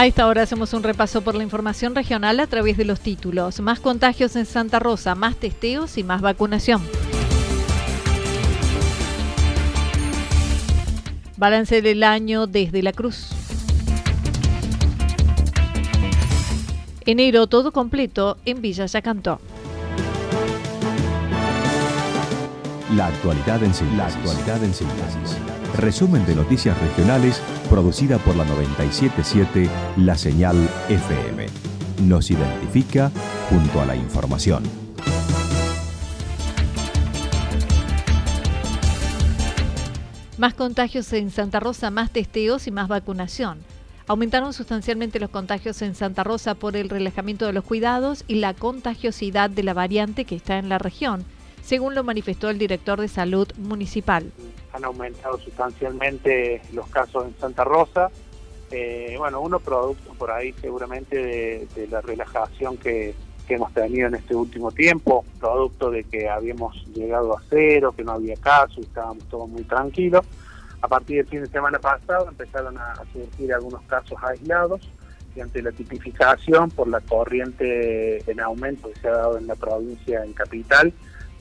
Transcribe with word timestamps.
A 0.00 0.06
esta 0.06 0.26
hora 0.26 0.40
hacemos 0.40 0.72
un 0.72 0.82
repaso 0.82 1.20
por 1.20 1.34
la 1.34 1.42
información 1.42 1.94
regional 1.94 2.40
a 2.40 2.46
través 2.46 2.78
de 2.78 2.86
los 2.86 3.00
títulos. 3.00 3.60
Más 3.60 3.80
contagios 3.80 4.34
en 4.34 4.46
Santa 4.46 4.78
Rosa, 4.78 5.14
más 5.14 5.36
testeos 5.36 5.98
y 5.98 6.04
más 6.04 6.22
vacunación. 6.22 6.82
Balance 11.36 11.82
del 11.82 12.02
año 12.02 12.46
desde 12.46 12.82
la 12.82 12.94
Cruz. 12.94 13.28
Enero 17.04 17.46
todo 17.46 17.70
completo 17.70 18.38
en 18.46 18.62
Villa 18.62 18.86
Yacantó. 18.86 19.38
La 22.96 23.08
actualidad 23.08 23.62
en 23.62 23.74
síntesis. 23.74 23.98
La 23.98 24.06
actualidad 24.06 24.64
en 24.64 24.72
síntesis. 24.72 25.49
Resumen 25.76 26.26
de 26.26 26.34
noticias 26.34 26.78
regionales 26.80 27.40
producida 27.68 28.18
por 28.18 28.34
la 28.36 28.44
977 28.44 29.68
La 29.98 30.16
Señal 30.16 30.56
FM. 30.88 31.46
Nos 32.02 32.30
identifica 32.30 33.10
junto 33.48 33.80
a 33.80 33.86
la 33.86 33.94
información. 33.94 34.64
Más 40.38 40.54
contagios 40.54 41.12
en 41.12 41.30
Santa 41.30 41.60
Rosa, 41.60 41.90
más 41.90 42.10
testeos 42.10 42.66
y 42.66 42.70
más 42.70 42.88
vacunación. 42.88 43.58
Aumentaron 44.08 44.52
sustancialmente 44.52 45.20
los 45.20 45.30
contagios 45.30 45.82
en 45.82 45.94
Santa 45.94 46.24
Rosa 46.24 46.56
por 46.56 46.76
el 46.76 46.88
relajamiento 46.88 47.46
de 47.46 47.52
los 47.52 47.62
cuidados 47.62 48.24
y 48.26 48.36
la 48.36 48.54
contagiosidad 48.54 49.50
de 49.50 49.62
la 49.62 49.74
variante 49.74 50.24
que 50.24 50.34
está 50.34 50.58
en 50.58 50.68
la 50.68 50.78
región, 50.78 51.24
según 51.70 51.94
lo 51.94 52.02
manifestó 52.02 52.50
el 52.50 52.58
director 52.58 53.00
de 53.00 53.06
salud 53.06 53.46
municipal 53.56 54.32
han 54.72 54.84
aumentado 54.84 55.38
sustancialmente 55.38 56.60
los 56.72 56.88
casos 56.88 57.26
en 57.26 57.38
Santa 57.38 57.62
Rosa. 57.62 58.10
Eh, 58.72 59.14
bueno, 59.18 59.40
uno 59.40 59.60
producto 59.60 60.12
por 60.14 60.32
ahí 60.32 60.52
seguramente 60.60 61.16
de, 61.16 61.86
la 61.88 62.00
relajación 62.00 62.76
que, 62.76 63.14
hemos 63.48 63.74
tenido 63.74 64.06
en 64.06 64.14
este 64.14 64.36
último 64.36 64.70
tiempo, 64.70 65.24
producto 65.40 65.90
de 65.90 66.04
que 66.04 66.28
habíamos 66.28 66.86
llegado 66.94 67.36
a 67.36 67.42
cero, 67.50 67.92
que 67.96 68.04
no 68.04 68.12
había 68.12 68.36
casos, 68.36 68.78
estábamos 68.78 69.24
todos 69.24 69.48
muy 69.48 69.64
tranquilos. 69.64 70.24
A 70.82 70.86
partir 70.86 71.16
del 71.16 71.26
fin 71.26 71.40
de 71.40 71.48
semana 71.48 71.80
pasado 71.80 72.28
empezaron 72.28 72.78
a, 72.78 72.94
surgir 73.12 73.52
algunos 73.52 73.82
casos 73.82 74.16
aislados 74.22 74.88
y 75.34 75.40
ante 75.40 75.62
la 75.62 75.72
tipificación 75.72 76.70
por 76.70 76.86
la 76.86 77.00
corriente 77.00 78.22
en 78.30 78.38
aumento 78.38 78.88
que 78.92 79.00
se 79.00 79.08
ha 79.08 79.16
dado 79.16 79.36
en 79.36 79.48
la 79.48 79.56
provincia, 79.56 80.24
en 80.24 80.32
capital, 80.32 80.92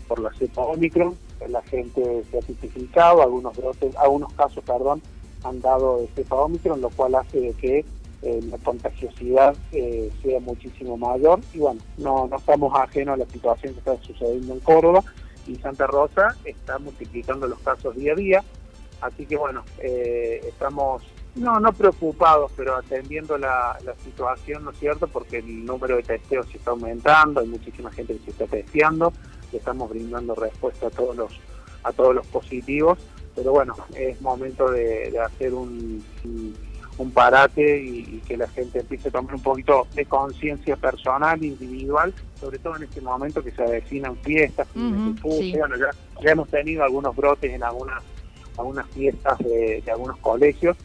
por 0.09 0.19
la 0.19 0.33
cepa 0.33 0.63
Omicron, 0.63 1.15
la 1.47 1.61
gente 1.61 2.23
se 2.29 2.37
ha 2.37 2.41
tipificado, 2.41 3.21
algunos 3.21 3.55
brotes, 3.55 3.95
algunos 3.95 4.33
casos, 4.33 4.63
perdón, 4.65 5.01
han 5.43 5.61
dado 5.61 6.05
cepa 6.15 6.35
Omicron, 6.35 6.81
lo 6.81 6.89
cual 6.89 7.15
hace 7.15 7.39
de 7.39 7.53
que 7.53 7.85
eh, 8.23 8.39
la 8.49 8.57
contagiosidad 8.57 9.55
eh, 9.71 10.11
sea 10.21 10.39
muchísimo 10.41 10.97
mayor. 10.97 11.39
Y 11.53 11.59
bueno, 11.59 11.79
no, 11.97 12.27
no 12.27 12.37
estamos 12.37 12.77
ajenos 12.77 13.13
a 13.13 13.17
la 13.17 13.25
situación 13.27 13.73
que 13.73 13.79
está 13.79 13.97
sucediendo 14.01 14.53
en 14.53 14.59
Córdoba 14.59 15.03
y 15.47 15.55
Santa 15.55 15.87
Rosa 15.87 16.35
está 16.43 16.77
multiplicando 16.79 17.47
los 17.47 17.59
casos 17.59 17.95
día 17.95 18.13
a 18.13 18.15
día, 18.15 18.43
así 19.01 19.25
que 19.25 19.37
bueno, 19.37 19.63
eh, 19.79 20.41
estamos 20.47 21.03
no, 21.35 21.59
no 21.59 21.71
preocupados, 21.71 22.51
pero 22.55 22.75
atendiendo 22.75 23.37
la, 23.37 23.77
la, 23.85 23.95
situación, 23.95 24.65
¿no 24.65 24.71
es 24.71 24.79
cierto? 24.79 25.07
Porque 25.07 25.37
el 25.37 25.65
número 25.65 25.95
de 25.95 26.03
testeos 26.03 26.47
se 26.49 26.57
está 26.57 26.71
aumentando, 26.71 27.39
hay 27.39 27.47
muchísima 27.47 27.91
gente 27.91 28.17
que 28.17 28.25
se 28.25 28.31
está 28.31 28.47
testeando, 28.47 29.13
estamos 29.57 29.89
brindando 29.89 30.35
respuesta 30.35 30.87
a 30.87 30.89
todos 30.89 31.15
los 31.15 31.39
a 31.83 31.93
todos 31.93 32.13
los 32.13 32.27
positivos 32.27 32.99
pero 33.35 33.51
bueno 33.51 33.75
es 33.95 34.19
momento 34.21 34.69
de, 34.69 35.17
hacer 35.19 35.53
un, 35.53 36.03
un 36.97 37.11
parate 37.11 37.81
y, 37.81 38.21
que 38.27 38.35
la 38.37 38.47
gente 38.49 38.79
empiece 38.79 39.09
a 39.09 39.11
tomar 39.11 39.35
un 39.35 39.41
poquito 39.41 39.87
de 39.95 40.05
conciencia 40.05 40.75
personal 40.75 41.43
individual 41.43 42.13
sobre 42.39 42.59
todo 42.59 42.75
en 42.75 42.83
este 42.83 43.01
momento 43.01 43.43
que 43.43 43.51
se 43.51 43.63
avecinan 43.63 44.17
fiestas 44.17 44.67
bueno 44.75 45.75
ya, 45.77 45.89
ya 46.21 46.31
hemos 46.31 46.49
tenido 46.49 46.83
algunos 46.83 47.15
brotes 47.15 47.51
en 47.51 47.63
algunas 47.63 48.03
algunas 48.59 48.87
fiestas 48.87 49.37
de, 49.39 49.81
de 49.85 49.91
algunos 49.91 50.17
colegios. 50.17 50.77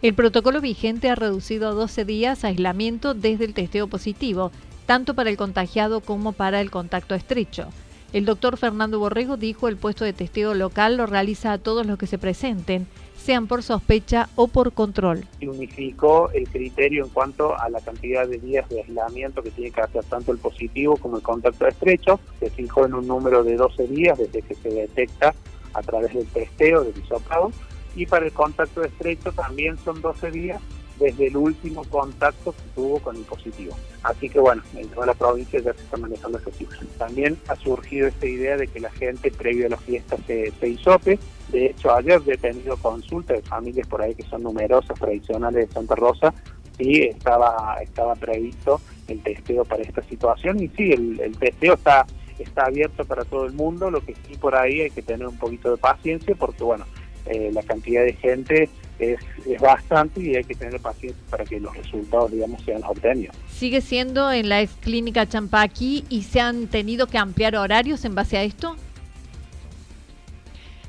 El 0.00 0.14
protocolo 0.14 0.60
vigente 0.60 1.10
ha 1.10 1.14
reducido 1.14 1.68
a 1.68 1.72
12 1.72 2.04
días 2.04 2.44
aislamiento 2.44 3.14
desde 3.14 3.44
el 3.44 3.54
testeo 3.54 3.88
positivo 3.88 4.52
tanto 4.88 5.12
para 5.12 5.28
el 5.28 5.36
contagiado 5.36 6.00
como 6.00 6.32
para 6.32 6.62
el 6.62 6.70
contacto 6.70 7.14
estrecho. 7.14 7.68
El 8.14 8.24
doctor 8.24 8.56
Fernando 8.56 8.98
Borrego 8.98 9.36
dijo 9.36 9.68
el 9.68 9.76
puesto 9.76 10.02
de 10.02 10.14
testeo 10.14 10.54
local 10.54 10.96
lo 10.96 11.04
realiza 11.04 11.52
a 11.52 11.58
todos 11.58 11.84
los 11.84 11.98
que 11.98 12.06
se 12.06 12.16
presenten, 12.16 12.86
sean 13.14 13.48
por 13.48 13.62
sospecha 13.62 14.30
o 14.34 14.48
por 14.48 14.72
control. 14.72 15.26
Unificó 15.42 16.30
el 16.30 16.48
criterio 16.48 17.04
en 17.04 17.10
cuanto 17.10 17.54
a 17.60 17.68
la 17.68 17.82
cantidad 17.82 18.26
de 18.26 18.38
días 18.38 18.66
de 18.70 18.80
aislamiento 18.80 19.42
que 19.42 19.50
tiene 19.50 19.72
que 19.72 19.82
hacer 19.82 20.04
tanto 20.04 20.32
el 20.32 20.38
positivo 20.38 20.96
como 20.96 21.18
el 21.18 21.22
contacto 21.22 21.66
estrecho. 21.66 22.18
Se 22.40 22.48
fijó 22.48 22.86
en 22.86 22.94
un 22.94 23.06
número 23.06 23.44
de 23.44 23.56
12 23.56 23.88
días 23.88 24.16
desde 24.16 24.40
que 24.40 24.54
se 24.54 24.70
detecta 24.70 25.34
a 25.74 25.82
través 25.82 26.14
del 26.14 26.26
testeo 26.28 26.82
del 26.84 26.96
hisopado. 26.96 27.52
Y 27.94 28.06
para 28.06 28.24
el 28.24 28.32
contacto 28.32 28.82
estrecho 28.82 29.32
también 29.32 29.76
son 29.76 30.00
12 30.00 30.30
días 30.30 30.62
desde 30.98 31.28
el 31.28 31.36
último 31.36 31.84
contacto 31.84 32.52
que 32.52 32.62
tuvo 32.74 32.98
con 32.98 33.16
el 33.16 33.22
positivo. 33.22 33.76
Así 34.02 34.28
que 34.28 34.40
bueno, 34.40 34.62
en 34.74 34.88
toda 34.88 35.06
la 35.06 35.14
provincia 35.14 35.60
ya 35.60 35.72
se 35.72 35.82
está 35.82 35.96
manejando 35.96 36.38
ese 36.38 36.52
cifra. 36.52 36.78
También 36.98 37.38
ha 37.48 37.56
surgido 37.56 38.08
esta 38.08 38.26
idea 38.26 38.56
de 38.56 38.66
que 38.66 38.80
la 38.80 38.90
gente 38.90 39.30
previo 39.30 39.66
a 39.66 39.70
las 39.70 39.82
fiestas 39.82 40.20
se, 40.26 40.52
se 40.58 40.68
hisope. 40.68 41.18
De 41.50 41.66
hecho, 41.66 41.94
ayer 41.94 42.20
he 42.26 42.36
tenido 42.36 42.76
consultas 42.76 43.38
de 43.38 43.48
familias 43.48 43.86
por 43.86 44.02
ahí 44.02 44.14
que 44.14 44.24
son 44.24 44.42
numerosas, 44.42 44.98
tradicionales 44.98 45.68
de 45.68 45.74
Santa 45.74 45.94
Rosa, 45.94 46.34
y 46.78 47.02
estaba, 47.02 47.78
estaba 47.82 48.14
previsto 48.14 48.80
el 49.08 49.22
testeo 49.22 49.64
para 49.64 49.82
esta 49.82 50.02
situación. 50.02 50.62
Y 50.62 50.68
sí, 50.68 50.92
el, 50.92 51.20
el 51.20 51.36
testeo 51.36 51.74
está, 51.74 52.06
está 52.38 52.66
abierto 52.66 53.04
para 53.04 53.24
todo 53.24 53.46
el 53.46 53.52
mundo, 53.52 53.90
lo 53.90 54.00
que 54.00 54.14
sí 54.14 54.36
por 54.36 54.54
ahí 54.54 54.82
hay 54.82 54.90
que 54.90 55.02
tener 55.02 55.26
un 55.26 55.38
poquito 55.38 55.70
de 55.70 55.76
paciencia 55.76 56.34
porque 56.34 56.62
bueno, 56.62 56.84
eh, 57.26 57.50
la 57.52 57.62
cantidad 57.62 58.04
de 58.04 58.14
gente 58.14 58.70
es, 58.98 59.18
bastante 59.60 60.20
y 60.20 60.36
hay 60.36 60.44
que 60.44 60.54
tener 60.54 60.80
paciencia 60.80 61.22
para 61.30 61.44
que 61.44 61.58
los 61.60 61.74
resultados, 61.76 62.30
digamos, 62.30 62.62
sean 62.62 62.82
obtenidos. 62.84 63.34
¿Sigue 63.50 63.80
siendo 63.80 64.30
en 64.30 64.48
la 64.48 64.60
ex 64.60 64.72
clínica 64.80 65.26
Champaqui 65.26 66.04
y 66.08 66.22
se 66.22 66.40
han 66.40 66.66
tenido 66.66 67.06
que 67.06 67.18
ampliar 67.18 67.56
horarios 67.56 68.04
en 68.04 68.14
base 68.14 68.36
a 68.36 68.42
esto? 68.42 68.76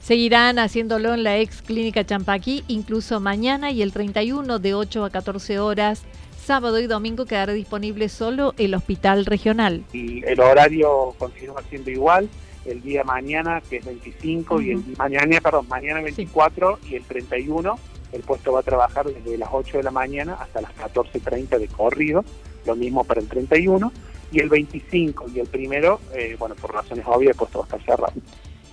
Seguirán 0.02 0.60
haciéndolo 0.60 1.14
en 1.14 1.24
la 1.24 1.38
ex 1.38 1.62
clínica 1.62 2.06
Champaqui 2.06 2.64
incluso 2.68 3.20
mañana 3.20 3.72
y 3.72 3.82
el 3.82 3.92
31 3.92 4.60
de 4.60 4.74
8 4.74 5.06
a 5.06 5.10
14 5.10 5.60
horas. 5.60 6.04
Sábado 6.44 6.80
y 6.80 6.88
domingo 6.88 7.26
quedará 7.26 7.54
disponible 7.54 8.10
solo 8.10 8.56
el 8.58 8.74
hospital 8.74 9.26
regional. 9.26 9.84
Y 9.94 10.26
el 10.26 10.40
horario 10.40 11.14
continúa 11.20 11.62
siendo 11.70 11.92
igual 11.92 12.28
el 12.66 12.82
día 12.82 13.04
mañana, 13.04 13.62
que 13.70 13.78
es 13.78 13.86
25, 13.86 14.62
y 14.62 14.72
el 14.72 14.84
mañana, 14.98 15.40
perdón, 15.42 15.68
mañana 15.68 16.02
24 16.02 16.80
y 16.90 16.96
el 16.96 17.04
31 17.04 17.78
el 18.12 18.22
puesto 18.22 18.52
va 18.52 18.62
a 18.62 18.64
trabajar 18.64 19.06
desde 19.06 19.38
las 19.38 19.50
8 19.52 19.78
de 19.78 19.84
la 19.84 19.92
mañana 19.92 20.36
hasta 20.40 20.62
las 20.62 20.76
14.30 20.76 21.60
de 21.60 21.68
corrido, 21.68 22.24
lo 22.66 22.76
mismo 22.76 23.04
para 23.04 23.22
el 23.22 23.28
31, 23.28 23.92
y 24.32 24.40
el 24.40 24.50
25 24.50 25.26
y 25.34 25.40
el 25.40 25.48
primero, 25.48 26.00
eh, 26.14 26.36
bueno, 26.38 26.56
por 26.56 26.74
razones 26.74 27.06
obvias, 27.08 27.32
el 27.32 27.38
puesto 27.38 27.60
va 27.60 27.66
a 27.66 27.68
estar 27.68 27.84
cerrado. 27.84 28.14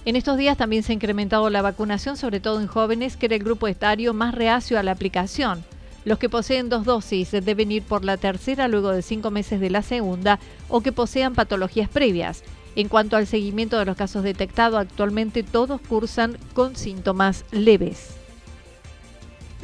En 0.05 0.15
estos 0.15 0.37
días 0.37 0.57
también 0.57 0.83
se 0.83 0.93
ha 0.93 0.95
incrementado 0.95 1.51
la 1.51 1.63
vacunación, 1.63 2.17
sobre 2.17 2.39
todo 2.41 2.61
en 2.61 2.69
jóvenes, 2.69 3.17
que 3.17 3.27
era 3.27 3.35
el 3.35 3.43
grupo 3.43 3.67
etario 3.67 4.15
más 4.15 4.35
reacio 4.35 4.79
a 4.79 4.83
la 4.83 4.93
aplicación. 4.93 5.65
Los 6.05 6.21
que 6.21 6.29
poseen 6.29 6.69
dos 6.69 6.85
dosis 6.85 7.33
deben 7.33 7.73
ir 7.73 7.83
por 7.83 8.05
la 8.05 8.17
tercera 8.17 8.69
luego 8.69 8.93
de 8.93 9.03
cinco 9.03 9.33
meses 9.33 9.59
de 9.61 9.71
la 9.71 9.83
segunda 9.83 10.39
o 10.69 10.81
que 10.81 10.93
posean 10.93 11.35
patologías 11.35 11.89
previas. 11.89 12.45
En 12.77 12.89
cuanto 12.89 13.17
al 13.17 13.27
seguimiento 13.27 13.79
de 13.79 13.87
los 13.87 13.97
casos 13.97 14.23
detectados, 14.23 14.79
actualmente 14.79 15.43
todos 15.43 15.81
cursan 15.81 16.39
con 16.55 16.77
síntomas 16.77 17.45
leves. 17.51 18.15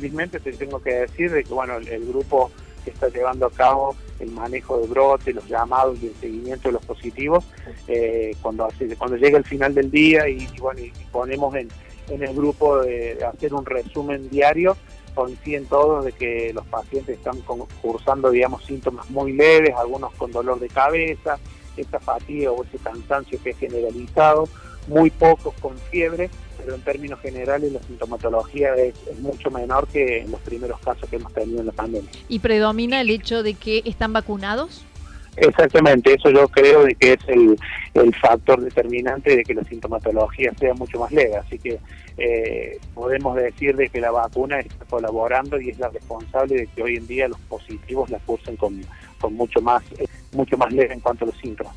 Felizmente 0.03 0.41
te 0.41 0.53
tengo 0.55 0.83
que 0.83 0.93
decir 0.95 1.31
de 1.31 1.45
que 1.45 1.55
bueno, 1.55 1.77
el, 1.77 2.05
grupo 2.07 2.51
que 2.85 2.91
está 2.91 3.07
llevando 3.07 3.47
a 3.47 3.53
cabo 3.53 3.95
el 4.19 4.33
manejo 4.33 4.79
de 4.79 4.89
brote, 4.89 5.33
los 5.33 5.47
llamados 5.47 5.97
y 6.03 6.09
el 6.09 6.15
seguimiento 6.17 6.71
de 6.71 6.73
los 6.73 6.85
positivos, 6.85 7.45
eh, 7.87 8.35
cuando, 8.43 8.69
cuando 8.99 9.17
llega 9.17 9.39
el 9.39 9.45
final 9.45 9.73
del 9.73 9.93
día 9.93 10.29
y, 10.29 10.49
bueno, 10.59 10.81
y 10.81 10.91
ponemos 11.13 11.55
en, 11.55 11.69
en 12.09 12.21
el 12.21 12.35
grupo 12.35 12.81
de 12.81 13.17
hacer 13.25 13.55
un 13.55 13.65
resumen 13.65 14.29
diario, 14.29 14.77
coinciden 15.15 15.67
todos 15.67 16.05
de 16.05 16.11
que 16.11 16.53
los 16.53 16.67
pacientes 16.67 17.17
están 17.17 17.41
cursando, 17.81 18.29
digamos, 18.31 18.65
síntomas 18.65 19.09
muy 19.09 19.35
leves, 19.35 19.73
algunos 19.77 20.13
con 20.15 20.33
dolor 20.33 20.59
de 20.59 20.69
cabeza, 20.69 21.39
esa 21.77 22.01
fatiga 22.01 22.51
o 22.51 22.65
ese 22.65 22.79
cansancio 22.79 23.41
que 23.41 23.51
es 23.51 23.57
generalizado, 23.57 24.49
muy 24.87 25.11
pocos 25.11 25.55
con 25.61 25.77
fiebre, 25.91 26.31
pero 26.59 26.75
en 26.75 26.83
términos 26.83 27.21
generales 27.21 27.73
la 27.73 27.83
sintomatología 27.83 28.75
es, 28.77 28.95
mucho 29.21 29.51
menor 29.51 29.87
que 29.89 30.21
en 30.21 30.31
los 30.31 30.41
primeros 30.41 30.81
casos 30.81 31.09
que 31.09 31.17
hemos 31.17 31.33
tenido 31.33 31.61
en 31.61 31.67
la 31.67 31.73
pandemia. 31.73 32.11
¿Y 32.29 32.39
predomina 32.39 33.01
el 33.01 33.11
hecho 33.11 33.43
de 33.43 33.55
que 33.55 33.83
están 33.85 34.13
vacunados? 34.13 34.85
Exactamente, 35.37 36.13
eso 36.13 36.31
yo 36.31 36.47
creo 36.49 36.85
de 36.85 36.95
que 36.95 37.15
es 37.15 37.29
el, 37.29 37.57
el 37.95 38.15
factor 38.17 38.61
determinante 38.61 39.35
de 39.35 39.43
que 39.43 39.55
la 39.55 39.65
sintomatología 39.65 40.53
sea 40.61 40.75
mucho 40.75 40.99
más 40.99 41.11
leve, 41.11 41.37
así 41.37 41.59
que 41.59 41.79
eh, 42.19 42.79
podemos 42.95 43.35
decir 43.37 43.75
de 43.75 43.89
que 43.89 44.01
la 44.01 44.11
vacuna 44.11 44.61
está 44.61 44.85
colaborando 44.85 45.59
y 45.59 45.71
es 45.71 45.79
la 45.79 45.89
responsable 45.89 46.57
de 46.57 46.67
que 46.67 46.83
hoy 46.83 46.97
en 46.97 47.07
día 47.07 47.29
los 47.29 47.41
positivos 47.41 48.11
la 48.11 48.19
cursen 48.19 48.57
con, 48.57 48.79
con 49.19 49.33
mucho 49.33 49.63
más 49.63 49.83
eh, 49.99 50.07
mucho 50.33 50.59
más 50.59 50.71
leve 50.73 50.93
en 50.93 51.01
cuanto 51.01 51.25
a 51.25 51.29
los 51.29 51.37
síntomas. 51.39 51.75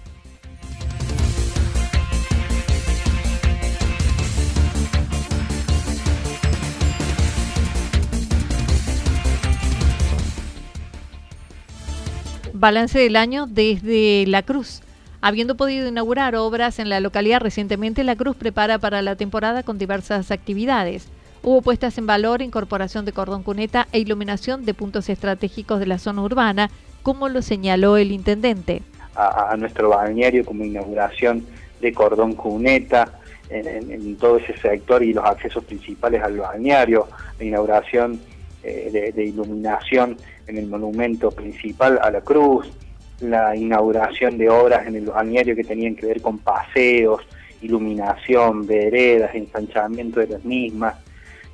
Balance 12.57 12.98
del 12.98 13.18
año 13.18 13.48
desde 13.48 14.25
La 14.28 14.42
Cruz. 14.42 14.81
Habiendo 15.19 15.56
podido 15.56 15.90
inaugurar 15.90 16.38
obras 16.38 16.80
en 16.80 16.88
la 16.88 17.02
localidad 17.02 17.42
recientemente, 17.42 18.06
La 18.06 18.16
Cruz 18.16 18.38
prepara 18.38 18.80
para 18.80 19.02
la 19.02 19.18
temporada 19.18 19.62
con 19.62 19.78
diversas 19.78 20.31
actividades. 20.31 21.10
Hubo 21.44 21.62
puestas 21.62 21.98
en 21.98 22.07
valor 22.07 22.42
incorporación 22.42 23.04
de 23.04 23.12
cordón 23.12 23.44
cuneta 23.44 23.90
e 23.92 24.00
iluminación 24.00 24.63
de 24.63 24.74
puntos 24.74 25.10
estratégicos 25.10 25.81
de 25.81 25.86
la 25.88 25.98
zona 26.00 26.22
urbana, 26.22 26.69
como 27.04 27.28
lo 27.28 27.42
señaló 27.42 27.98
el 27.98 28.13
intendente. 28.13 28.84
A, 29.16 29.54
nuestro 29.57 29.90
balneario 29.90 30.46
como 30.46 30.63
inauguración 30.63 31.46
de 31.81 31.94
cordón 31.94 32.36
cuneta 32.36 33.19
en, 33.50 34.16
todo 34.16 34.38
ese 34.38 34.57
sector 34.57 35.04
y 35.04 35.12
los 35.12 35.25
accesos 35.25 35.66
principales 35.66 36.24
al 36.24 36.38
balneario, 36.38 37.07
la 37.38 37.46
inauguración 37.46 38.22
eh, 38.63 39.12
de, 39.13 39.25
iluminación 39.25 40.18
en 40.47 40.57
el 40.57 40.68
monumento 40.68 41.31
principal 41.31 42.00
a 42.01 42.12
la 42.12 42.21
cruz, 42.21 42.71
la 43.19 43.56
inauguración 43.56 44.38
de 44.38 44.50
obras 44.50 44.88
en 44.88 44.95
el 44.95 45.06
balneario 45.06 45.56
que 45.56 45.63
tenían 45.63 45.95
que 45.95 46.06
ver 46.06 46.21
con 46.21 46.39
paseos, 46.39 47.21
iluminación, 47.62 48.65
veredas, 48.68 49.33
ensanchamiento 49.33 50.19
de 50.19 50.27
las 50.27 50.45
mismas, 50.45 50.95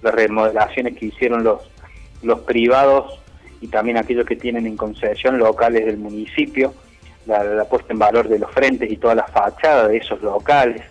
las 0.01 0.13
remodelaciones 0.13 0.97
que 0.97 1.07
hicieron 1.07 1.43
los, 1.43 1.61
los 2.23 2.39
privados 2.41 3.19
y 3.61 3.67
también 3.67 3.97
aquellos 3.97 4.25
que 4.25 4.35
tienen 4.35 4.65
en 4.65 4.75
concesión 4.75 5.37
locales 5.37 5.85
del 5.85 5.97
municipio, 5.97 6.73
la, 7.27 7.65
puesta 7.65 7.93
en 7.93 7.99
valor 7.99 8.27
de 8.27 8.39
los 8.39 8.51
frentes 8.51 8.91
y 8.91 8.97
todas 8.97 9.15
las 9.15 9.29
fachadas 9.29 9.89
de 9.89 9.97
esos 9.97 10.21
locales, 10.21 10.81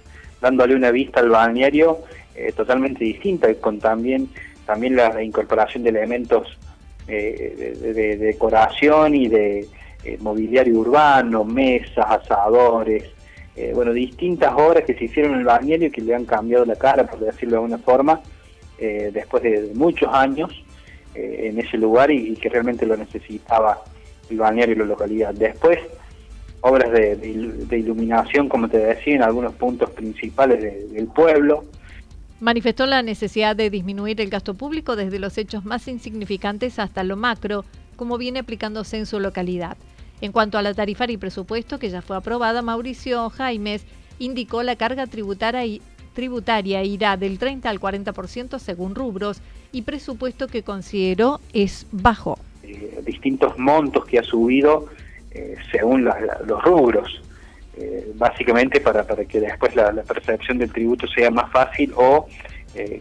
dándole 0.41 0.77
una 0.77 0.93
vista 0.93 1.21
al 1.21 1.31
balneario 1.31 1.99
eh, 2.37 2.53
totalmente 2.53 3.05
distinta, 3.05 3.53
con 3.55 3.81
también, 3.81 4.29
también 4.65 4.95
la, 4.97 5.23
incorporación 5.23 5.83
de 5.83 5.91
elementos 5.91 6.57
eh, 7.11 7.77
de, 7.81 8.17
decoración 8.17 9.15
y 9.15 9.29
de 9.29 9.67
eh, 10.05 10.19
mobiliario 10.21 10.79
urbano, 10.79 11.45
mesas, 11.45 12.05
asadores, 12.07 13.05
bueno, 13.75 13.93
distintas 13.93 14.55
obras 14.55 14.85
que 14.85 14.95
se 14.95 15.05
hicieron 15.05 15.35
en 15.35 15.41
el 15.41 15.45
balneario 15.45 15.89
y 15.89 15.91
que 15.91 16.01
le 16.01 16.15
han 16.15 16.25
cambiado 16.25 16.65
la 16.65 16.77
cara, 16.77 17.07
por 17.07 17.21
decirlo 17.21 17.51
de 17.51 17.57
alguna 17.57 17.77
forma, 17.77 18.23
después 18.79 19.43
de 19.43 19.73
muchos 19.75 20.09
años 20.11 20.65
en 21.15 21.59
ese 21.59 21.77
lugar 21.77 22.11
y, 22.11 22.35
que 22.37 22.49
realmente 22.49 22.87
lo 22.87 22.97
necesitaba 22.97 23.83
el 24.31 24.39
balneario 24.39 24.77
y 24.77 24.79
la 24.79 24.87
localidad. 24.87 25.35
Después, 25.35 25.79
obras 26.63 26.91
de, 26.91 27.77
iluminación, 27.79 28.49
como 28.49 28.67
te 28.67 28.79
decía, 28.79 29.17
en 29.17 29.23
algunos 29.23 29.53
puntos 29.55 29.91
principales 29.91 30.91
del 30.91 31.07
pueblo. 31.09 31.65
Manifestó 32.41 32.87
la 32.87 33.03
necesidad 33.03 33.55
de 33.55 33.69
disminuir 33.69 34.19
el 34.19 34.31
gasto 34.31 34.55
público 34.55 34.97
desde 34.97 35.19
los 35.19 35.37
hechos 35.37 35.67
más 35.67 35.87
insignificantes 35.89 36.79
hasta 36.79 37.05
lo 37.05 37.17
macro, 37.17 37.67
como 37.97 38.17
viene 38.17 38.39
aplicándose 38.39 38.97
en 38.97 39.05
su 39.05 39.21
localidad. 39.21 39.77
En 40.23 40.33
cuanto 40.33 40.57
a 40.57 40.63
la 40.63 40.73
tarifaria 40.73 41.15
y 41.15 41.19
presupuesto 41.19 41.79
que 41.79 41.91
ya 41.91 42.01
fue 42.01 42.17
aprobada, 42.17 42.63
Mauricio 42.63 43.29
Jaimes 43.29 43.85
indicó 44.19 44.63
la 44.63 44.77
carga 44.77 45.07
tributaria, 45.07 46.83
irá 46.83 47.17
del 47.19 47.39
30 47.39 47.69
al 47.69 47.79
40% 47.79 48.59
según 48.59 48.95
rubros 48.95 49.43
y 49.71 49.83
presupuesto 49.83 50.47
que 50.47 50.63
consideró 50.63 51.41
es 51.53 51.87
bajo. 51.93 52.39
Eh, 52.63 53.03
distintos 53.05 53.59
montos 53.59 54.07
que 54.07 54.19
ha 54.19 54.23
subido 54.23 54.87
eh, 55.31 55.57
según 55.71 56.05
los 56.05 56.65
rubros, 56.65 57.21
eh, 57.81 58.13
básicamente 58.15 58.81
para, 58.81 59.05
para 59.07 59.25
que 59.25 59.41
después 59.41 59.75
la, 59.75 59.91
percepción 60.03 60.59
del 60.59 60.71
tributo 60.73 61.07
sea 61.09 61.31
más 61.31 61.51
fácil 61.51 61.93
o, 61.97 62.27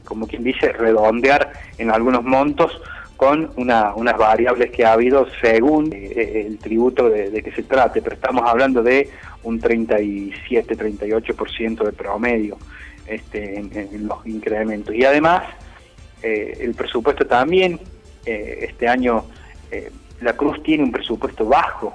como 0.04 0.28
quien 0.28 0.44
dice, 0.44 0.74
redondear 0.74 1.54
en 1.78 1.92
algunos 1.92 2.24
montos 2.24 2.82
con 3.16 3.52
una, 3.56 3.94
unas 3.94 4.18
variables 4.18 4.72
que 4.72 4.84
ha 4.86 4.94
habido 4.94 5.28
según 5.42 5.94
el 5.94 6.58
tributo 6.58 7.08
de, 7.10 7.44
que 7.44 7.52
se 7.52 7.62
trate, 7.64 8.02
pero 8.02 8.16
estamos 8.16 8.50
hablando 8.50 8.82
de 8.82 9.12
un 9.44 9.62
37-38% 9.62 11.84
de 11.84 11.92
promedio 11.92 12.58
este, 13.06 13.60
en 13.60 14.08
los 14.08 14.26
incrementos. 14.26 14.96
Y 14.96 15.06
además, 15.06 15.44
eh, 16.22 16.58
el 16.62 16.74
presupuesto 16.74 17.26
también, 17.26 17.80
eh, 18.26 18.66
este 18.70 18.88
año 18.88 19.26
eh, 19.72 19.92
la 20.22 20.34
Cruz 20.34 20.62
tiene 20.64 20.84
un 20.84 20.92
presupuesto 20.92 21.46
bajo. 21.46 21.94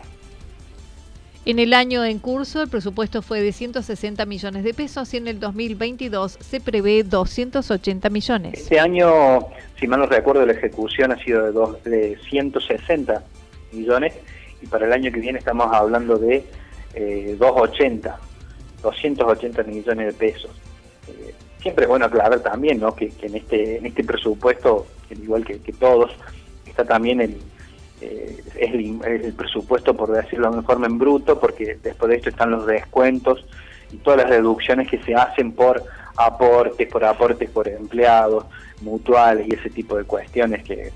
En 1.46 1.58
el 1.58 1.74
año 1.74 2.04
en 2.04 2.18
curso 2.18 2.62
el 2.62 2.68
presupuesto 2.68 3.20
fue 3.20 3.40
de 3.40 3.52
160 3.52 4.24
millones 4.24 4.64
de 4.64 4.72
pesos 4.72 5.12
y 5.12 5.18
en 5.18 5.28
el 5.28 5.40
2022 5.40 6.38
se 6.40 6.60
prevé 6.60 7.02
280 7.02 8.08
millones. 8.08 8.54
Este 8.54 8.80
año, 8.80 9.46
si 9.78 9.86
mal 9.86 10.00
no 10.00 10.06
recuerdo, 10.06 10.46
la 10.46 10.52
ejecución 10.52 11.12
ha 11.12 11.18
sido 11.22 11.44
de, 11.44 11.52
dos, 11.52 11.84
de 11.84 12.18
160 12.30 13.22
millones 13.72 14.14
y 14.62 14.66
para 14.66 14.86
el 14.86 14.92
año 14.92 15.12
que 15.12 15.20
viene 15.20 15.38
estamos 15.38 15.72
hablando 15.72 16.16
de 16.16 16.44
280, 17.38 18.18
280 18.82 19.62
millones 19.64 20.06
de 20.06 20.12
pesos 20.12 20.50
siempre 21.64 21.84
es 21.84 21.88
bueno 21.88 22.04
aclarar 22.04 22.40
también 22.40 22.78
¿no? 22.78 22.94
que, 22.94 23.10
en 23.22 23.36
este 23.36 23.78
en 23.78 23.86
este 23.86 24.04
presupuesto, 24.04 24.86
igual 25.10 25.46
que, 25.46 25.72
todos, 25.72 26.10
está 26.66 26.84
también 26.84 27.22
el, 27.22 27.38
eh, 28.04 28.42
es 28.56 28.75
el, 28.75 29.32
presupuesto, 29.32 29.94
por 29.94 30.12
decirlo 30.12 30.42
de 30.42 30.46
alguna 30.49 30.66
forma, 30.66 30.87
en 30.87 30.99
bruto, 30.99 31.38
porque 31.38 31.78
después 31.82 32.11
de 32.11 32.16
esto 32.16 32.30
están 32.30 32.50
los 32.50 32.66
descuentos 32.66 33.44
y 33.92 33.96
todas 33.99 34.20
las 34.20 34.30
reducciones 34.30 34.88
que 34.88 34.99
se 35.02 35.14
hacen 35.14 35.52
por 35.52 35.82
aportes, 36.16 36.88
por 36.88 37.04
aportes 37.04 37.50
por 37.50 37.68
empleados, 37.68 38.46
mutuales 38.82 39.46
y 39.49 39.54
ese 39.54 39.70
tipo 39.70 39.96
de 39.96 40.04
cuestiones 40.04 40.62
que, 40.64 40.92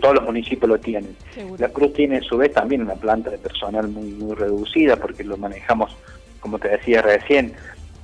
todos 0.00 0.14
los 0.14 0.24
municipios 0.24 0.68
lo 0.68 0.78
tienen. 0.78 1.16
La 1.58 1.68
Cruz 1.68 1.92
tiene 1.94 2.18
a 2.18 2.22
su 2.22 2.36
vez 2.36 2.52
también 2.52 2.82
una 2.82 2.94
planta 2.94 3.30
de 3.30 3.38
personal 3.38 3.88
muy, 3.88 4.12
muy 4.12 4.36
reducida 4.36 4.94
porque 4.94 5.24
lo 5.24 5.36
manejamos, 5.36 5.96
como 6.38 6.60
te 6.60 6.68
decía 6.68 7.02
recién, 7.02 7.54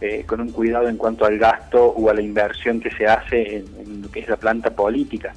eh, 0.01 0.25
con 0.27 0.41
un 0.41 0.51
cuidado 0.51 0.89
en 0.89 0.97
cuanto 0.97 1.27
al 1.27 1.37
gasto 1.39 1.85
o 1.85 2.09
a 2.09 2.15
la 2.15 2.23
inversión 2.23 2.81
que 2.81 2.91
se 2.91 3.07
hace 3.07 3.59
en, 3.59 4.01
lo 4.01 4.11
que 4.11 4.21
es 4.21 4.29
la 4.29 4.37
planta 4.37 4.71
política. 4.71 5.35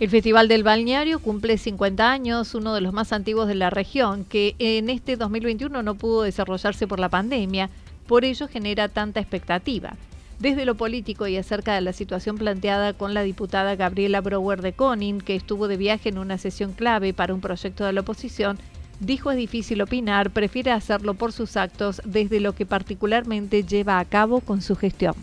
El 0.00 0.10
Festival 0.10 0.46
del 0.46 0.62
Balneario 0.62 1.18
cumple 1.18 1.58
50 1.58 2.08
años, 2.08 2.54
uno 2.54 2.72
de 2.72 2.80
los 2.80 2.92
más 2.92 3.12
antiguos 3.12 3.48
de 3.48 3.56
la 3.56 3.68
región, 3.68 4.24
que 4.24 4.54
en 4.60 4.90
este 4.90 5.16
2021 5.16 5.82
no 5.82 5.96
pudo 5.96 6.22
desarrollarse 6.22 6.86
por 6.86 7.00
la 7.00 7.08
pandemia, 7.08 7.68
por 8.06 8.24
ello 8.24 8.46
genera 8.46 8.88
tanta 8.88 9.18
expectativa. 9.18 9.96
Desde 10.38 10.64
lo 10.64 10.76
político 10.76 11.26
y 11.26 11.36
acerca 11.36 11.74
de 11.74 11.80
la 11.80 11.92
situación 11.92 12.38
planteada 12.38 12.92
con 12.92 13.12
la 13.12 13.24
diputada 13.24 13.74
Gabriela 13.74 14.20
Brower 14.20 14.62
de 14.62 14.72
Conin, 14.72 15.20
que 15.20 15.34
estuvo 15.34 15.66
de 15.66 15.76
viaje 15.76 16.10
en 16.10 16.18
una 16.18 16.38
sesión 16.38 16.74
clave 16.74 17.12
para 17.12 17.34
un 17.34 17.40
proyecto 17.40 17.84
de 17.84 17.92
la 17.92 18.02
oposición, 18.02 18.56
dijo 19.00 19.32
es 19.32 19.36
difícil 19.36 19.82
opinar, 19.82 20.30
prefiere 20.30 20.70
hacerlo 20.70 21.14
por 21.14 21.32
sus 21.32 21.56
actos 21.56 22.00
desde 22.04 22.38
lo 22.38 22.52
que 22.52 22.66
particularmente 22.66 23.64
lleva 23.64 23.98
a 23.98 24.04
cabo 24.04 24.42
con 24.42 24.62
su 24.62 24.76
gestión. 24.76 25.16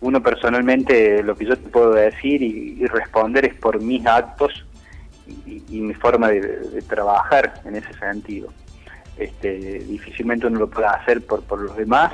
Uno 0.00 0.22
personalmente 0.22 1.22
lo 1.22 1.36
que 1.36 1.46
yo 1.46 1.56
te 1.56 1.68
puedo 1.68 1.92
decir 1.92 2.42
y, 2.42 2.84
responder 2.86 3.46
es 3.46 3.54
por 3.54 3.80
mis 3.80 4.06
actos 4.06 4.66
y, 5.26 5.80
mi 5.80 5.94
forma 5.94 6.28
de, 6.28 6.82
trabajar 6.88 7.54
en 7.64 7.76
ese 7.76 7.92
sentido. 7.94 8.52
Este, 9.16 9.80
difícilmente 9.80 10.46
uno 10.46 10.60
lo 10.60 10.70
puede 10.70 10.86
hacer 10.88 11.24
por, 11.24 11.42
por 11.44 11.60
los 11.60 11.76
demás 11.76 12.12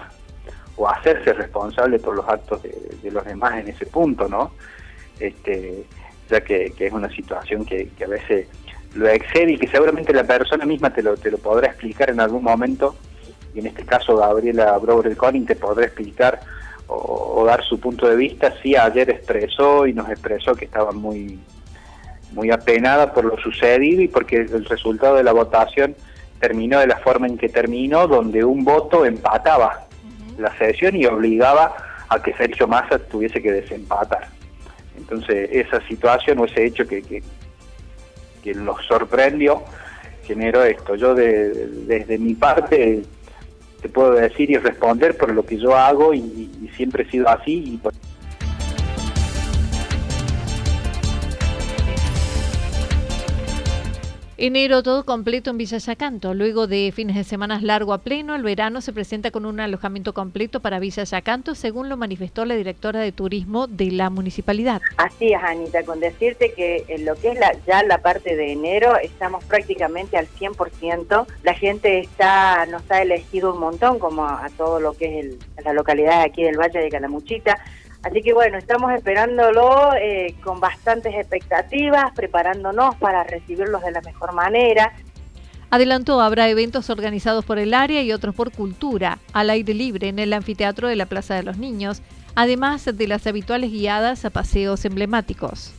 o 0.77 0.89
hacerse 0.89 1.33
responsable 1.33 1.99
por 1.99 2.17
los 2.17 2.29
actos 2.29 2.63
de, 2.63 3.11
los 3.11 3.25
demás 3.25 3.59
en 3.59 3.69
ese 3.69 3.87
punto, 3.87 4.29
¿no? 4.29 4.53
Este, 5.19 5.85
ya 6.31 6.41
que, 6.41 6.73
es 6.79 6.93
una 6.93 7.11
situación 7.11 7.65
que, 7.65 7.91
a 8.05 8.09
veces 8.09 8.49
lo 8.95 9.09
excede 9.09 9.53
y 9.53 9.59
que 9.59 9.69
seguramente 9.69 10.13
la 10.13 10.25
persona 10.25 10.65
misma 10.65 10.93
te 10.93 11.03
lo, 11.03 11.17
te 11.17 11.31
lo 11.31 11.39
podrá 11.39 11.69
explicar 11.69 12.11
en 12.11 12.21
algún 12.21 12.43
momento, 12.43 12.97
y 13.55 13.61
en 13.61 13.67
este 13.67 13.85
caso 13.85 14.17
Gabriela 14.17 14.77
Brower 14.79 15.17
Conning 15.17 15.47
te 15.47 15.57
podrá 15.57 15.85
explicar 15.85 16.41
o, 16.95 17.45
dar 17.45 17.65
su 17.65 17.81
punto 17.81 18.09
de 18.09 18.17
vista, 18.17 18.53
sí 18.63 18.77
ayer 18.77 19.11
expresó 19.11 19.87
y 19.87 19.93
nos 19.93 20.09
expresó 20.09 20.55
que 20.55 20.65
estaba 20.65 20.93
muy, 20.93 21.39
muy 22.33 22.51
apenada 22.51 23.13
por 23.13 23.25
lo 23.25 23.37
sucedido 23.39 24.03
y 24.03 24.09
porque 24.09 24.37
el 24.37 24.65
resultado 24.65 25.17
de 25.17 25.25
la 25.25 25.33
votación 25.33 25.97
terminó 26.41 26.81
de 26.81 26.87
la 26.87 26.99
forma 26.99 27.27
en 27.27 27.39
que 27.39 27.49
terminó, 27.49 28.07
donde 28.07 28.45
un 28.45 28.65
voto 28.65 29.05
empataba 29.05 29.87
la 30.39 30.57
sesión 30.59 30.97
y 30.97 31.07
obligaba 31.07 31.75
a 32.09 32.23
que 32.23 32.35
Sergio 32.35 32.67
Massa 32.67 32.99
tuviese 32.99 33.41
que 33.41 33.53
desempatar. 33.53 34.29
Entonces, 34.97 35.49
esa 35.53 35.81
situación 35.87 36.39
o 36.39 36.45
ese 36.45 36.65
hecho 36.65 36.87
que, 36.87 37.03
que, 37.03 37.23
que 38.43 38.55
nos 38.55 38.85
sorprendió 38.87 39.63
generó 40.25 40.63
esto. 40.65 40.95
Yo 40.95 41.15
desde 41.15 42.19
mi 42.19 42.35
parte 42.35 43.03
te 43.83 43.89
puedo 43.89 44.13
decir 44.13 44.51
y 44.51 44.57
responder 44.57 45.17
por 45.17 45.33
lo 45.33 45.45
que 45.45 45.59
yo 45.59 45.77
hago 45.77 46.15
y, 46.15 46.49
siempre 46.77 47.03
he 47.03 47.11
sido 47.11 47.29
así 47.29 47.53
y 47.53 47.81
Enero 54.45 54.83
todo 54.83 55.05
completo 55.05 55.51
en 55.51 55.59
Villa 55.59 55.79
Yacanto. 55.79 56.35
Luego 56.35 56.67
de 56.67 56.91
fines 56.93 57.15
de 57.15 57.23
semana 57.23 57.61
largo 57.63 57.93
a 57.93 57.99
pleno, 57.99 58.35
el 58.35 58.43
verano 58.43 58.81
se 58.81 58.93
presenta 58.93 59.31
con 59.31 59.47
un 59.47 59.61
alojamiento 59.61 60.15
completo 60.15 60.59
para 60.59 60.81
Villa 60.81 61.05
Yacanto, 61.05 61.55
según 61.55 61.89
lo 61.89 61.97
manifestó 61.97 62.45
la 62.45 62.57
directora 62.57 62.99
de 62.99 63.13
turismo 63.13 63.69
de 63.69 63.93
la 63.93 64.11
municipalidad. 64.11 64.83
Así 64.97 65.33
es, 65.33 65.41
Anita, 65.41 65.85
con 65.85 66.01
decirte 66.01 66.55
que 66.55 66.85
en 66.89 67.05
lo 67.05 67.15
que 67.15 67.29
es 67.29 67.39
la, 67.39 67.53
ya 67.69 67.85
la 67.85 67.99
parte 67.99 68.35
de 68.35 68.51
enero 68.51 68.97
estamos 68.97 69.45
prácticamente 69.45 70.17
al 70.17 70.27
100%. 70.27 71.25
La 71.45 71.55
gente 71.55 72.01
está 72.01 72.67
nos 72.67 72.83
ha 72.91 73.01
elegido 73.01 73.55
un 73.55 73.61
montón, 73.61 74.01
como 74.01 74.25
a, 74.25 74.51
todo 74.57 74.81
lo 74.81 74.95
que 74.95 75.21
es 75.21 75.65
la 75.65 75.73
localidad 75.73 76.23
aquí 76.23 76.43
del 76.43 76.59
Valle 76.59 76.81
de 76.81 76.89
Calamuchita 76.89 77.61
Así 78.03 78.21
que 78.21 78.33
bueno, 78.33 78.59
estamos 78.59 78.93
esperándolo 78.93 79.95
eh, 79.95 80.35
con 80.43 80.59
bastantes 80.61 81.15
expectativas, 81.15 82.13
preparándonos 82.15 82.97
para 82.97 83.23
recibirlos 83.23 83.83
de 83.83 83.93
la 83.93 84.01
mejor 84.01 84.33
manera. 84.33 84.93
Adelantó, 85.71 86.21
habrá 86.21 86.49
eventos 86.49 86.91
organizados 86.91 87.45
por 87.45 87.59
el 87.59 87.73
área 87.73 88.03
y 88.03 88.13
otros 88.13 88.35
por 88.35 88.53
cultura, 88.53 89.19
al 89.33 89.51
aire 89.51 89.73
libre 89.73 90.09
en 90.09 90.19
el 90.19 90.33
anfiteatro 90.33 90.89
de 90.89 90.97
la 90.97 91.07
Plaza 91.07 91.35
de 91.35 91.45
los 91.45 91.57
Niños, 91.57 92.03
además 92.35 92.85
de 92.85 93.07
las 93.09 93.27
habituales 93.27 93.71
guiadas 93.71 94.25
a 94.25 94.31
paseos 94.31 94.85
emblemáticos. 94.85 95.73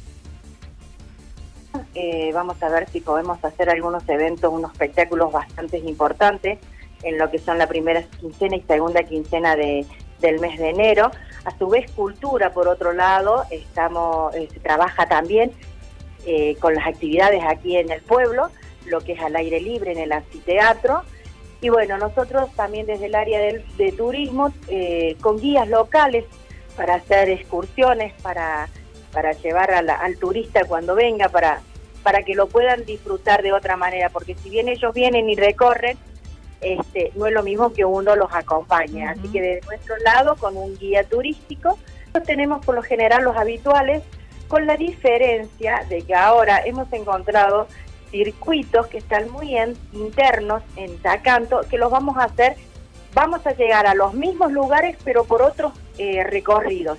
Eh, 1.94 2.32
vamos 2.34 2.62
a 2.64 2.70
ver 2.70 2.88
si 2.90 3.02
podemos 3.02 3.44
hacer 3.44 3.70
algunos 3.70 4.08
eventos, 4.10 4.52
unos 4.52 4.72
espectáculos 4.72 5.32
bastante 5.32 5.78
importantes 5.78 6.60
en 7.04 7.18
lo 7.18 7.30
que 7.30 7.38
son 7.38 7.58
la 7.58 7.68
primera 7.68 8.02
quincena 8.20 8.56
y 8.56 8.62
segunda 8.62 9.04
quincena 9.04 9.56
de, 9.56 9.86
del 10.22 10.40
mes 10.40 10.58
de 10.58 10.70
enero. 10.70 11.12
A 11.46 11.58
su 11.58 11.68
vez, 11.68 11.92
cultura, 11.92 12.54
por 12.54 12.68
otro 12.68 12.94
lado, 12.94 13.44
estamos, 13.50 14.34
eh, 14.36 14.48
se 14.52 14.60
trabaja 14.60 15.08
también 15.08 15.52
eh, 16.26 16.56
con 16.60 16.74
las 16.74 16.88
actividades 16.88 17.44
aquí 17.46 17.76
en 17.76 17.92
el 17.92 18.02
pueblo, 18.02 18.50
lo 18.86 19.02
que 19.02 19.14
es 19.14 19.22
al 19.22 19.36
aire 19.36 19.60
libre 19.60 19.92
en 19.92 20.00
el 20.00 20.12
anfiteatro. 20.12 21.02
Y 21.60 21.70
bueno, 21.70 21.98
nosotros 21.98 22.50
también 22.56 22.86
desde 22.86 23.08
el 23.08 23.16
área 23.16 23.40
del, 23.40 23.66
de 23.78 23.92
turismo, 23.92 24.54
eh, 24.68 25.18
con 25.22 25.38
guías 25.38 25.68
locales 25.68 26.26
para 26.78 26.96
hacer 26.96 27.30
excursiones, 27.30 28.14
para, 28.22 28.70
para 29.12 29.34
llevar 29.34 29.72
al 29.72 30.18
turista 30.18 30.66
cuando 30.66 30.96
venga, 30.96 31.30
para, 31.30 31.62
para 32.04 32.24
que 32.24 32.36
lo 32.36 32.48
puedan 32.48 32.86
disfrutar 32.86 33.44
de 33.44 33.54
otra 33.54 33.78
manera, 33.78 34.10
porque 34.10 34.36
si 34.36 34.50
bien 34.50 34.68
ellos 34.68 34.94
vienen 34.94 35.30
y 35.30 35.36
recorren, 35.36 35.98
este, 36.64 37.12
no 37.16 37.28
es 37.28 37.34
lo 37.34 37.44
mismo 37.44 37.74
que 37.74 37.86
uno 37.86 38.16
los 38.16 38.34
acompañe. 38.34 39.08
Así 39.08 39.28
que 39.30 39.42
de 39.42 39.62
nuestro 39.68 39.98
lado, 39.98 40.36
con 40.36 40.58
un 40.58 40.78
guía 40.78 41.04
turístico, 41.04 41.78
tenemos 42.26 42.66
por 42.66 42.76
lo 42.76 42.84
general 42.84 43.24
los 43.24 43.36
habituales, 43.36 44.04
con 44.48 44.68
la 44.68 44.78
diferencia 44.78 45.86
de 45.90 46.04
que 46.04 46.14
ahora 46.14 46.62
hemos 46.66 46.92
encontrado 46.94 47.68
circuitos 48.12 48.88
que 48.88 49.00
están 49.00 49.32
muy 49.32 49.58
internos 49.94 50.62
en 50.76 50.98
Tacanto, 51.00 51.62
que 51.70 51.78
los 51.78 51.90
vamos 51.90 52.18
a 52.18 52.26
hacer, 52.26 52.56
vamos 53.16 53.46
a 53.48 53.54
llegar 53.54 53.88
a 53.88 53.96
los 53.96 54.14
mismos 54.14 54.52
lugares, 54.52 54.98
pero 55.04 55.24
por 55.24 55.42
otros 55.42 55.74
eh, 55.98 56.24
recorridos. 56.24 56.98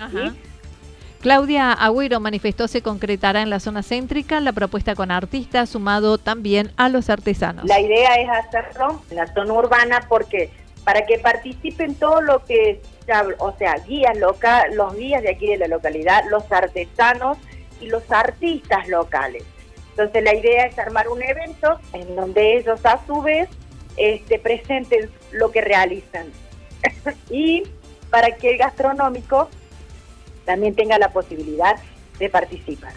Claudia 1.25 1.73
Agüero 1.73 2.21
manifestó 2.21 2.69
se 2.69 2.83
concretará 2.83 3.40
en 3.40 3.49
la 3.49 3.59
zona 3.59 3.83
céntrica 3.83 4.40
la 4.40 4.52
propuesta 4.52 4.95
con 4.95 5.11
artistas, 5.11 5.71
sumado 5.71 6.19
también 6.19 6.71
a 6.76 6.90
los 6.90 7.09
artesanos. 7.09 7.64
La 7.64 7.81
idea 7.81 8.16
es 8.16 8.28
hacerlo 8.28 9.02
en 9.09 9.16
la 9.16 9.26
zona 9.28 9.54
urbana 9.54 10.04
porque 10.07 10.50
para 10.85 11.07
que 11.07 11.19
participen 11.19 11.95
todo 11.95 12.21
lo 12.21 12.45
que, 12.45 12.83
o 13.38 13.57
sea, 13.57 13.76
guías 13.87 14.19
locales, 14.19 14.76
los 14.76 14.95
guías 14.95 15.23
de 15.23 15.31
aquí 15.31 15.47
de 15.47 15.57
la 15.57 15.69
localidad, 15.69 16.25
los 16.28 16.52
artesanos 16.52 17.38
y 17.81 17.87
los 17.87 18.02
artistas 18.12 18.87
locales. 18.88 19.45
Entonces 19.93 20.23
la 20.23 20.35
idea 20.35 20.66
es 20.66 20.78
armar 20.78 21.09
un 21.09 21.23
evento 21.23 21.81
en 21.95 22.16
donde 22.16 22.59
ellos 22.59 22.85
a 22.85 23.00
su 23.07 23.23
vez 23.23 23.49
este, 23.97 24.38
presenten 24.38 25.09
lo 25.33 25.50
que 25.50 25.62
realizan. 25.62 26.26
y 27.31 27.62
para 28.11 28.33
que 28.33 28.50
el 28.50 28.59
gastronómico 28.59 29.49
también 30.45 30.75
tenga 30.75 30.99
la 30.99 31.13
posibilidad 31.13 31.77
de 32.19 32.29
participar. 32.29 32.93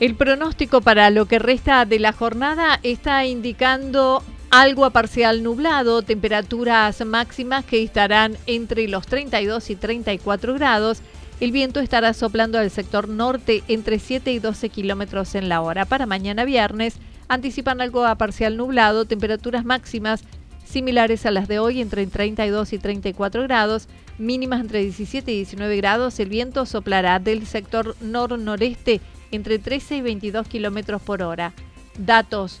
El 0.00 0.14
pronóstico 0.14 0.80
para 0.80 1.10
lo 1.10 1.26
que 1.26 1.38
resta 1.40 1.84
de 1.84 1.98
la 1.98 2.12
jornada 2.12 2.78
está 2.82 3.24
indicando 3.24 4.22
algo 4.50 4.84
a 4.84 4.90
parcial 4.90 5.42
nublado, 5.42 6.02
temperaturas 6.02 7.04
máximas 7.04 7.64
que 7.64 7.82
estarán 7.82 8.36
entre 8.46 8.88
los 8.88 9.06
32 9.06 9.70
y 9.70 9.76
34 9.76 10.54
grados. 10.54 11.00
El 11.40 11.52
viento 11.52 11.80
estará 11.80 12.14
soplando 12.14 12.58
al 12.58 12.70
sector 12.70 13.08
norte 13.08 13.62
entre 13.68 13.98
7 13.98 14.32
y 14.32 14.38
12 14.38 14.70
kilómetros 14.70 15.34
en 15.34 15.48
la 15.48 15.60
hora. 15.60 15.84
Para 15.84 16.06
mañana 16.06 16.44
viernes 16.44 16.94
anticipan 17.28 17.80
algo 17.80 18.06
a 18.06 18.16
parcial 18.16 18.56
nublado, 18.56 19.04
temperaturas 19.04 19.64
máximas 19.64 20.24
similares 20.64 21.26
a 21.26 21.30
las 21.30 21.46
de 21.46 21.58
hoy 21.58 21.80
entre 21.80 22.06
32 22.06 22.72
y 22.72 22.78
34 22.78 23.42
grados, 23.42 23.88
mínimas 24.18 24.60
entre 24.60 24.80
17 24.80 25.30
y 25.30 25.36
19 25.36 25.76
grados. 25.76 26.18
El 26.20 26.30
viento 26.30 26.64
soplará 26.64 27.18
del 27.18 27.46
sector 27.46 27.96
nor-noreste 28.00 29.00
entre 29.30 29.58
13 29.58 29.96
y 29.98 30.00
22 30.00 30.48
kilómetros 30.48 31.02
por 31.02 31.22
hora. 31.22 31.52
Datos 31.98 32.60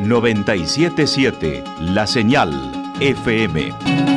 977 0.00 1.64
La 1.80 2.06
Señal 2.06 2.50
FM. 3.00 4.09